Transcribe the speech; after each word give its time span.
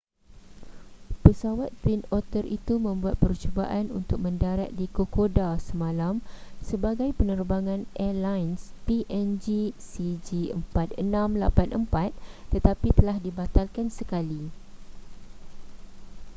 pesawat 1.23 1.69
twin 1.85 2.01
otter 2.17 2.41
itu 2.57 2.73
membuat 2.87 3.15
percubaan 3.23 3.85
untuk 3.99 4.19
mendarat 4.25 4.69
di 4.79 4.85
kokoda 4.97 5.49
semalam 5.67 6.15
sebagai 6.69 7.09
penerbangan 7.19 7.81
airlines 8.05 8.61
png 8.89 9.47
cg4684 9.77 12.17
tetapi 12.53 12.89
telah 12.97 13.17
dibatalkan 13.25 13.87
sekali 13.99 14.43